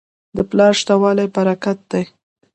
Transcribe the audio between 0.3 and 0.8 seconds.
د پلار